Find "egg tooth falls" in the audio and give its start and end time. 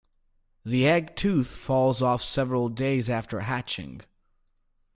0.87-2.01